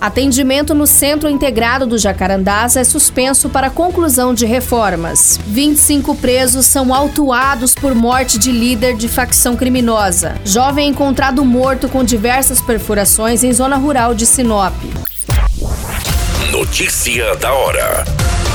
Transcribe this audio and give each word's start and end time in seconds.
Atendimento 0.00 0.74
no 0.74 0.86
Centro 0.86 1.28
Integrado 1.28 1.86
do 1.86 1.98
Jacarandás 1.98 2.74
é 2.74 2.82
suspenso 2.82 3.50
para 3.50 3.68
conclusão 3.68 4.32
de 4.32 4.46
reformas. 4.46 5.38
25 5.46 6.14
presos 6.14 6.64
são 6.64 6.94
autuados 6.94 7.74
por 7.74 7.94
morte 7.94 8.38
de 8.38 8.50
líder 8.50 8.96
de 8.96 9.08
facção 9.08 9.56
criminosa. 9.56 10.36
Jovem 10.42 10.88
encontrado 10.88 11.44
morto 11.44 11.86
com 11.86 12.02
diversas 12.02 12.62
perfurações 12.62 13.44
em 13.44 13.52
zona 13.52 13.76
rural 13.76 14.14
de 14.14 14.24
Sinop. 14.24 14.72
Notícia 16.50 17.36
da 17.36 17.52
hora. 17.52 18.04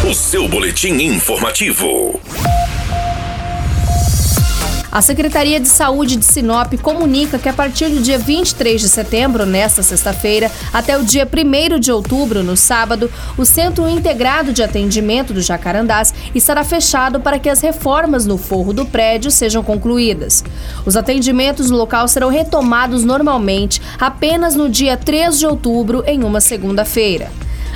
O 0.09 0.15
seu 0.15 0.47
boletim 0.49 0.93
informativo. 0.93 2.19
A 4.95 5.01
Secretaria 5.01 5.59
de 5.59 5.67
Saúde 5.67 6.15
de 6.15 6.23
Sinop 6.23 6.71
comunica 6.81 7.37
que 7.37 7.49
a 7.49 7.53
partir 7.53 7.89
do 7.89 7.99
dia 7.99 8.17
23 8.17 8.79
de 8.79 8.87
setembro, 8.87 9.45
nesta 9.45 9.83
sexta-feira, 9.83 10.49
até 10.71 10.97
o 10.97 11.03
dia 11.03 11.27
1 11.27 11.77
de 11.81 11.91
outubro, 11.91 12.41
no 12.41 12.55
sábado, 12.55 13.11
o 13.37 13.43
Centro 13.43 13.89
Integrado 13.89 14.53
de 14.53 14.63
Atendimento 14.63 15.33
do 15.33 15.41
Jacarandás 15.41 16.13
estará 16.33 16.63
fechado 16.63 17.19
para 17.19 17.37
que 17.37 17.49
as 17.49 17.59
reformas 17.59 18.25
no 18.25 18.37
forro 18.37 18.71
do 18.71 18.85
prédio 18.85 19.29
sejam 19.31 19.61
concluídas. 19.61 20.45
Os 20.85 20.95
atendimentos 20.95 21.69
no 21.69 21.75
local 21.75 22.07
serão 22.07 22.29
retomados 22.29 23.03
normalmente 23.03 23.81
apenas 23.99 24.55
no 24.55 24.69
dia 24.69 24.95
3 24.95 25.37
de 25.37 25.45
outubro, 25.45 26.05
em 26.07 26.23
uma 26.23 26.39
segunda-feira. 26.39 27.29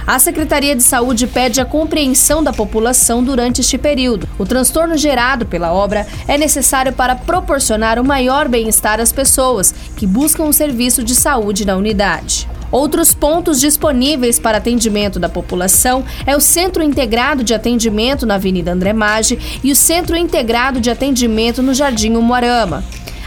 A 0.06 0.18
Secretaria 0.18 0.76
de 0.76 0.84
Saúde 0.84 1.28
pede 1.28 1.62
a 1.62 1.66
compreensão 1.66 2.44
da 2.44 2.52
população 2.52 3.24
durante 3.24 3.62
este 3.62 3.78
período. 3.78 4.28
O 4.38 4.46
transtorno 4.46 4.98
gerado 4.98 5.46
pela 5.46 5.72
obra 5.74 6.08
é 6.28 6.38
necessário 6.38 6.94
para 6.94 7.16
proporcionar 7.16 8.00
o 8.00 8.04
maior 8.04 8.48
bem-estar 8.48 9.00
às 9.00 9.12
pessoas 9.12 9.74
que 9.96 10.08
buscam 10.08 10.44
um 10.44 10.54
serviço 10.54 11.04
de 11.04 11.16
saúde 11.16 11.66
na 11.66 11.76
unidade. 11.76 12.48
Outros 12.72 13.16
pontos 13.16 13.60
disponíveis 13.60 14.38
para 14.38 14.60
atendimento 14.60 15.20
da 15.20 15.28
população 15.28 16.06
é 16.26 16.36
o 16.36 16.40
Centro 16.40 16.84
Integrado 16.84 17.44
de 17.44 17.54
Atendimento 17.54 18.28
na 18.28 18.36
Avenida 18.36 18.72
André 18.72 18.94
Maggi 18.94 19.60
e 19.64 19.72
o 19.72 19.76
Centro 19.76 20.16
Integrado 20.16 20.80
de 20.80 20.92
Atendimento 20.92 21.64
no 21.64 21.74
Jardim 21.74 22.16
Umuarama. 22.16 22.84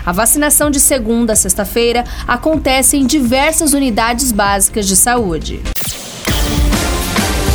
A 0.06 0.12
vacinação 0.12 0.70
de 0.70 0.80
segunda 0.80 1.32
a 1.32 1.36
sexta-feira 1.36 2.04
acontece 2.26 2.96
em 2.96 3.06
diversas 3.06 3.72
unidades 3.72 4.32
básicas 4.32 4.86
de 4.86 4.96
saúde. 4.96 5.60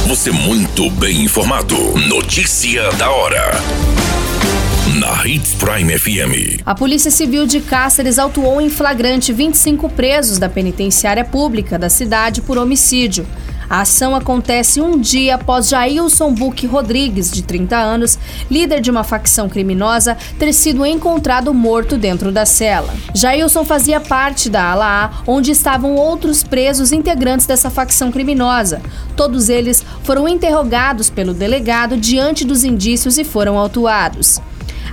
Você 0.07 0.31
muito 0.31 0.89
bem 0.91 1.23
informado. 1.23 1.75
Notícia 2.07 2.89
da 2.93 3.11
hora. 3.11 3.51
Na 4.97 5.27
Hits 5.27 5.53
Prime 5.55 5.99
FM. 5.99 6.61
A 6.65 6.73
Polícia 6.73 7.11
Civil 7.11 7.45
de 7.45 7.59
Cáceres 7.59 8.17
autuou 8.17 8.61
em 8.61 8.69
flagrante 8.69 9.33
25 9.33 9.89
presos 9.89 10.37
da 10.37 10.47
penitenciária 10.47 11.25
pública 11.25 11.77
da 11.77 11.89
cidade 11.89 12.41
por 12.41 12.57
homicídio. 12.57 13.27
A 13.69 13.81
ação 13.81 14.15
acontece 14.15 14.79
um 14.79 14.97
dia 14.99 15.35
após 15.35 15.67
Jailson 15.67 16.33
Buque 16.33 16.65
Rodrigues, 16.65 17.29
de 17.29 17.41
30 17.41 17.75
anos, 17.75 18.17
líder 18.49 18.79
de 18.79 18.89
uma 18.89 19.03
facção 19.03 19.49
criminosa, 19.49 20.17
ter 20.39 20.53
sido 20.53 20.85
encontrado 20.85 21.53
morto 21.53 21.97
dentro 21.97 22.31
da 22.31 22.45
cela. 22.45 22.93
Jailson 23.13 23.65
fazia 23.65 23.99
parte 23.99 24.49
da 24.49 24.71
ala 24.71 25.05
A, 25.05 25.11
onde 25.27 25.51
estavam 25.51 25.95
outros 25.95 26.43
presos 26.43 26.93
integrantes 26.93 27.45
dessa 27.45 27.69
facção 27.69 28.11
criminosa. 28.11 28.81
Todos 29.17 29.49
eles 29.49 29.83
foram 30.03 30.27
interrogados 30.27 31.09
pelo 31.09 31.33
delegado 31.33 31.97
diante 31.97 32.45
dos 32.45 32.63
indícios 32.63 33.17
e 33.17 33.25
foram 33.25 33.57
autuados. 33.57 34.39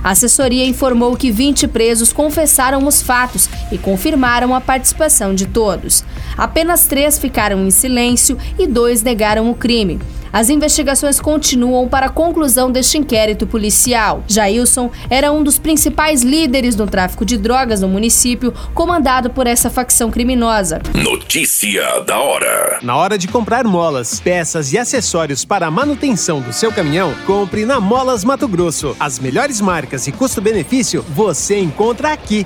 A 0.05 0.11
assessoria 0.11 0.63
informou 0.67 1.17
que 1.17 1.31
20 1.31 1.67
presos 1.67 2.13
confessaram 2.13 2.85
os 2.85 3.01
fatos 3.01 3.49
e 3.71 3.77
confirmaram 3.79 4.53
a 4.53 4.61
participação 4.61 5.33
de 5.33 5.47
todos. 5.47 6.03
Apenas 6.37 6.85
três 6.85 7.17
ficaram 7.17 7.65
em 7.65 7.71
silêncio 7.71 8.37
e 8.59 8.67
dois 8.67 9.01
negaram 9.01 9.49
o 9.49 9.55
crime. 9.55 9.99
As 10.35 10.49
investigações 10.49 11.17
continuam 11.17 11.87
para 11.87 12.07
a 12.07 12.09
conclusão 12.09 12.69
deste 12.69 12.97
inquérito 12.97 13.47
policial. 13.47 14.21
Jailson 14.27 14.91
era 15.09 15.31
um 15.31 15.41
dos 15.41 15.57
principais 15.57 16.23
líderes 16.23 16.75
do 16.75 16.85
tráfico 16.85 17.23
de 17.23 17.37
drogas 17.37 17.79
no 17.79 17.87
município, 17.87 18.53
comandado 18.73 19.29
por 19.29 19.47
essa 19.47 19.69
facção 19.69 20.11
criminosa. 20.11 20.81
Notícia 20.93 22.01
da 22.01 22.19
hora. 22.19 22.79
Na 22.81 22.97
hora 22.97 23.17
de 23.17 23.29
comprar 23.29 23.63
molas, 23.63 24.19
peças 24.19 24.73
e 24.73 24.77
acessórios 24.77 25.45
para 25.45 25.67
a 25.67 25.71
manutenção 25.71 26.41
do 26.41 26.51
seu 26.51 26.69
caminhão, 26.69 27.15
compre 27.25 27.65
na 27.65 27.79
Molas 27.79 28.25
Mato 28.25 28.45
Grosso. 28.45 28.93
As 28.99 29.17
melhores 29.17 29.61
marcas 29.61 30.05
e 30.05 30.11
custo-benefício 30.11 31.01
você 31.07 31.57
encontra 31.57 32.11
aqui. 32.11 32.45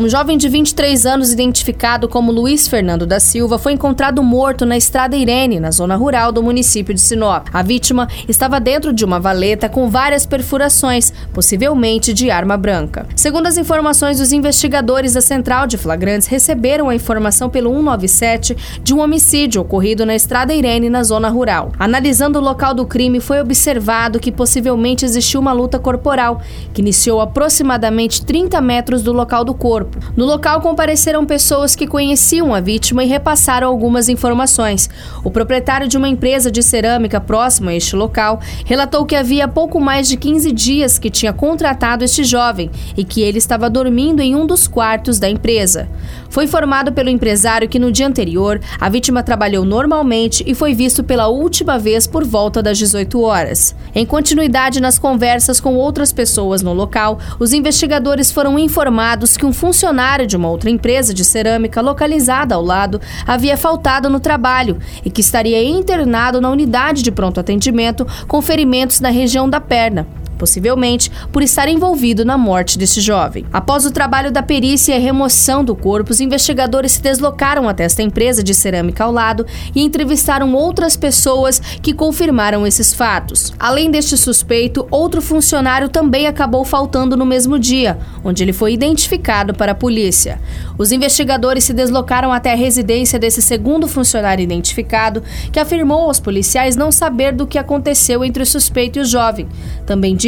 Um 0.00 0.08
jovem 0.08 0.38
de 0.38 0.48
23 0.48 1.06
anos, 1.06 1.32
identificado 1.32 2.08
como 2.08 2.30
Luiz 2.30 2.68
Fernando 2.68 3.04
da 3.04 3.18
Silva, 3.18 3.58
foi 3.58 3.72
encontrado 3.72 4.22
morto 4.22 4.64
na 4.64 4.76
Estrada 4.76 5.16
Irene, 5.16 5.58
na 5.58 5.72
zona 5.72 5.96
rural 5.96 6.30
do 6.30 6.40
município 6.40 6.94
de 6.94 7.00
Sinop. 7.00 7.48
A 7.52 7.64
vítima 7.64 8.06
estava 8.28 8.60
dentro 8.60 8.92
de 8.92 9.04
uma 9.04 9.18
valeta 9.18 9.68
com 9.68 9.90
várias 9.90 10.24
perfurações, 10.24 11.12
possivelmente 11.34 12.14
de 12.14 12.30
arma 12.30 12.56
branca. 12.56 13.08
Segundo 13.16 13.48
as 13.48 13.58
informações 13.58 14.18
dos 14.18 14.32
investigadores 14.32 15.14
da 15.14 15.20
Central 15.20 15.66
de 15.66 15.76
Flagrantes, 15.76 16.28
receberam 16.28 16.88
a 16.88 16.94
informação 16.94 17.50
pelo 17.50 17.70
197 17.70 18.56
de 18.80 18.94
um 18.94 19.00
homicídio 19.00 19.62
ocorrido 19.62 20.06
na 20.06 20.14
Estrada 20.14 20.54
Irene, 20.54 20.88
na 20.88 21.02
zona 21.02 21.28
rural. 21.28 21.72
Analisando 21.76 22.38
o 22.38 22.42
local 22.42 22.72
do 22.72 22.86
crime, 22.86 23.18
foi 23.18 23.40
observado 23.40 24.20
que 24.20 24.30
possivelmente 24.30 25.04
existiu 25.04 25.40
uma 25.40 25.52
luta 25.52 25.76
corporal, 25.76 26.40
que 26.72 26.82
iniciou 26.82 27.20
aproximadamente 27.20 28.24
30 28.24 28.60
metros 28.60 29.02
do 29.02 29.12
local 29.12 29.44
do 29.44 29.54
corpo 29.54 29.87
corpo. 29.88 30.12
No 30.16 30.24
local 30.24 30.60
compareceram 30.60 31.24
pessoas 31.24 31.74
que 31.74 31.86
conheciam 31.86 32.54
a 32.54 32.60
vítima 32.60 33.02
e 33.02 33.06
repassaram 33.06 33.68
algumas 33.68 34.08
informações. 34.08 34.88
O 35.24 35.30
proprietário 35.30 35.88
de 35.88 35.96
uma 35.96 36.08
empresa 36.08 36.50
de 36.50 36.62
cerâmica 36.62 37.20
próxima 37.20 37.70
a 37.70 37.74
este 37.74 37.96
local 37.96 38.40
relatou 38.64 39.04
que 39.04 39.16
havia 39.16 39.48
pouco 39.48 39.80
mais 39.80 40.08
de 40.08 40.16
15 40.16 40.52
dias 40.52 40.98
que 40.98 41.10
tinha 41.10 41.32
contratado 41.32 42.04
este 42.04 42.24
jovem 42.24 42.70
e 42.96 43.04
que 43.04 43.22
ele 43.22 43.38
estava 43.38 43.70
dormindo 43.70 44.20
em 44.20 44.36
um 44.36 44.46
dos 44.46 44.68
quartos 44.68 45.18
da 45.18 45.28
empresa. 45.28 45.88
Foi 46.28 46.44
informado 46.44 46.92
pelo 46.92 47.08
empresário 47.08 47.68
que 47.68 47.78
no 47.78 47.90
dia 47.90 48.06
anterior 48.06 48.60
a 48.78 48.88
vítima 48.88 49.22
trabalhou 49.22 49.64
normalmente 49.64 50.44
e 50.46 50.54
foi 50.54 50.74
visto 50.74 51.02
pela 51.02 51.28
última 51.28 51.78
vez 51.78 52.06
por 52.06 52.24
volta 52.24 52.62
das 52.62 52.78
18 52.78 53.20
horas. 53.20 53.74
Em 53.94 54.04
continuidade 54.04 54.80
nas 54.80 54.98
conversas 54.98 55.58
com 55.58 55.74
outras 55.74 56.12
pessoas 56.12 56.62
no 56.62 56.72
local, 56.72 57.18
os 57.38 57.52
investigadores 57.52 58.30
foram 58.30 58.58
informados 58.58 59.36
que 59.36 59.46
um 59.46 59.52
funcionário 59.52 60.26
de 60.26 60.36
uma 60.36 60.48
outra 60.48 60.70
empresa 60.70 61.14
de 61.14 61.24
cerâmica 61.24 61.80
localizada 61.80 62.54
ao 62.54 62.62
lado 62.62 63.00
havia 63.26 63.56
faltado 63.56 64.10
no 64.10 64.20
trabalho 64.20 64.78
e 65.04 65.10
que 65.10 65.20
estaria 65.20 65.62
internado 65.64 66.40
na 66.40 66.50
unidade 66.50 67.02
de 67.02 67.10
pronto 67.10 67.40
atendimento 67.40 68.06
com 68.26 68.42
ferimentos 68.42 69.00
na 69.00 69.08
região 69.08 69.48
da 69.48 69.60
perna. 69.60 70.06
Possivelmente 70.38 71.10
por 71.32 71.42
estar 71.42 71.68
envolvido 71.68 72.24
na 72.24 72.38
morte 72.38 72.78
deste 72.78 73.00
jovem. 73.00 73.44
Após 73.52 73.84
o 73.84 73.90
trabalho 73.90 74.30
da 74.30 74.42
perícia 74.42 74.96
e 74.96 75.00
remoção 75.00 75.64
do 75.64 75.74
corpo, 75.74 76.12
os 76.12 76.20
investigadores 76.20 76.92
se 76.92 77.02
deslocaram 77.02 77.68
até 77.68 77.84
esta 77.84 78.02
empresa 78.02 78.42
de 78.42 78.54
cerâmica 78.54 79.04
ao 79.04 79.12
lado 79.12 79.44
e 79.74 79.82
entrevistaram 79.82 80.54
outras 80.54 80.96
pessoas 80.96 81.58
que 81.82 81.92
confirmaram 81.92 82.66
esses 82.66 82.94
fatos. 82.94 83.52
Além 83.58 83.90
deste 83.90 84.16
suspeito, 84.16 84.86
outro 84.90 85.20
funcionário 85.20 85.88
também 85.88 86.26
acabou 86.26 86.64
faltando 86.64 87.16
no 87.16 87.26
mesmo 87.26 87.58
dia, 87.58 87.98
onde 88.22 88.42
ele 88.42 88.52
foi 88.52 88.72
identificado 88.72 89.52
para 89.52 89.72
a 89.72 89.74
polícia. 89.74 90.40
Os 90.78 90.92
investigadores 90.92 91.64
se 91.64 91.72
deslocaram 91.72 92.32
até 92.32 92.52
a 92.52 92.56
residência 92.56 93.18
desse 93.18 93.42
segundo 93.42 93.88
funcionário 93.88 94.42
identificado, 94.42 95.22
que 95.50 95.58
afirmou 95.58 96.02
aos 96.02 96.20
policiais 96.20 96.76
não 96.76 96.92
saber 96.92 97.32
do 97.32 97.46
que 97.46 97.58
aconteceu 97.58 98.24
entre 98.24 98.42
o 98.42 98.46
suspeito 98.46 98.98
e 98.98 99.02
o 99.02 99.04
jovem. 99.04 99.48
Também 99.84 100.14
disse 100.14 100.27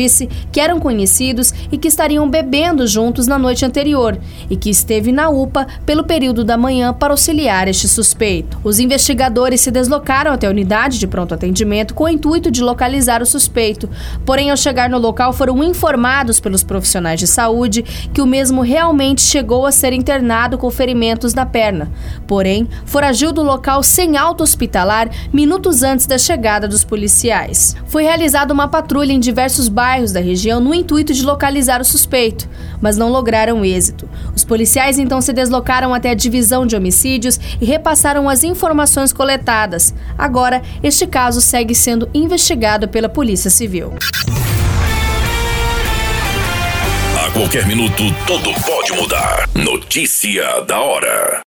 que 0.51 0.61
eram 0.61 0.81
conhecidos 0.81 1.53
e 1.71 1.77
que 1.77 1.89
estariam 1.89 2.29
bebendo 2.29 2.87
juntos 2.87 3.27
na 3.27 3.39
noite 3.39 3.65
anterior 3.65 4.19
e 4.49 4.57
que 4.57 4.71
esteve 4.71 5.13
na 5.13 5.29
UPA 5.29 5.67
pelo 5.85 6.05
período 6.05 6.45
da 6.45 6.57
manhã 6.57 6.93
para 6.93 7.13
auxiliar 7.13 7.69
este 7.69 7.89
suspeito. 7.89 8.59
Os 8.65 8.79
investigadores 8.79 9.61
se 9.61 9.71
deslocaram 9.71 10.33
até 10.33 10.47
a 10.47 10.51
unidade 10.51 10.99
de 10.99 11.07
pronto 11.07 11.35
atendimento 11.35 11.95
com 11.95 12.05
o 12.05 12.09
intuito 12.09 12.51
de 12.51 12.63
localizar 12.63 13.23
o 13.23 13.27
suspeito. 13.27 13.89
Porém, 14.25 14.51
ao 14.51 14.57
chegar 14.57 14.89
no 14.89 14.99
local, 14.99 15.33
foram 15.33 15.63
informados 15.63 16.41
pelos 16.41 16.63
profissionais 16.63 17.21
de 17.21 17.27
saúde 17.27 17.83
que 18.13 18.23
o 18.23 18.27
mesmo 18.27 18.63
realmente 18.63 19.23
chegou 19.23 19.67
a 19.67 19.73
ser 19.73 19.93
internado 19.93 20.59
com 20.59 20.71
ferimentos 20.71 21.35
na 21.35 21.45
perna. 21.47 21.91
Porém, 22.27 22.69
foragiu 22.85 23.33
do 23.33 23.43
local 23.43 23.83
sem 23.83 24.17
alta 24.17 24.43
hospitalar 24.43 25.11
minutos 25.33 25.83
antes 25.83 26.07
da 26.07 26.19
chegada 26.19 26.69
dos 26.69 26.85
policiais. 26.85 27.77
Foi 27.87 28.03
realizada 28.03 28.53
uma 28.53 28.69
patrulha 28.69 29.13
em 29.13 29.21
diversos 29.21 29.69
bairros 29.91 30.13
da 30.13 30.21
região 30.21 30.61
no 30.61 30.73
intuito 30.73 31.13
de 31.13 31.25
localizar 31.25 31.81
o 31.81 31.85
suspeito, 31.85 32.49
mas 32.81 32.97
não 32.97 33.09
lograram 33.09 33.65
êxito. 33.65 34.09
Os 34.37 34.45
policiais 34.45 35.01
então 35.01 35.21
se 35.21 35.33
deslocaram 35.33 35.93
até 35.93 36.11
a 36.11 36.15
divisão 36.15 36.65
de 36.65 36.77
homicídios 36.77 37.41
e 37.61 37.65
repassaram 37.65 38.29
as 38.29 38.45
informações 38.45 39.13
coletadas. 39.13 39.93
Agora, 40.17 40.63
este 40.81 41.09
caso 41.09 41.41
segue 41.41 41.75
sendo 41.75 42.09
investigado 42.15 42.87
pela 42.87 43.09
Polícia 43.09 43.51
Civil. 43.51 43.93
A 47.27 47.31
qualquer 47.33 47.67
minuto, 47.67 48.05
tudo 48.29 48.53
pode 48.65 48.93
mudar. 48.93 49.49
Notícia 49.57 50.61
da 50.69 50.79
hora. 50.79 51.41